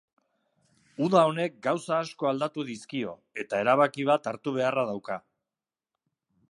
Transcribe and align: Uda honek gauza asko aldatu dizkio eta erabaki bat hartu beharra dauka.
Uda 1.07 1.21
honek 1.31 1.59
gauza 1.67 1.99
asko 2.05 2.31
aldatu 2.31 2.65
dizkio 2.71 3.13
eta 3.45 3.61
erabaki 3.67 4.09
bat 4.13 4.33
hartu 4.33 4.59
beharra 4.59 4.89
dauka. 4.93 5.23